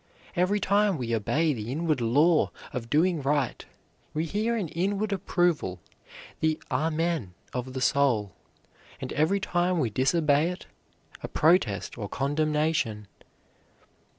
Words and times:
Every 0.35 0.59
time 0.59 0.97
we 0.97 1.13
obey 1.15 1.53
the 1.53 1.71
inward 1.71 2.01
law 2.01 2.49
of 2.73 2.89
doing 2.89 3.21
right 3.21 3.63
we 4.15 4.25
hear 4.25 4.55
an 4.57 4.67
inward 4.69 5.13
approval, 5.13 5.79
the 6.39 6.59
amen 6.71 7.35
of 7.53 7.73
the 7.73 7.81
soul, 7.81 8.33
and 8.99 9.13
every 9.13 9.39
time 9.39 9.77
we 9.77 9.91
disobey 9.91 10.49
it, 10.49 10.65
a 11.21 11.27
protest 11.27 11.99
or 11.99 12.09
condemnation. 12.09 13.05